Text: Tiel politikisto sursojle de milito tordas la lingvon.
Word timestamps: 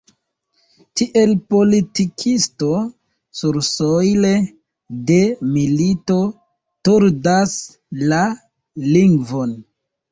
Tiel 1.01 1.33
politikisto 1.53 2.71
sursojle 3.43 4.33
de 5.13 5.21
milito 5.53 6.21
tordas 6.91 7.59
la 8.11 8.25
lingvon. 8.93 9.59